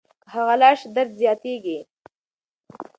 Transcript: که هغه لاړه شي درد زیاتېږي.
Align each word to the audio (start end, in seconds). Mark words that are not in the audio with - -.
که 0.21 0.27
هغه 0.33 0.53
لاړه 0.61 0.77
شي 0.79 0.87
درد 0.95 1.11
زیاتېږي. 1.21 1.79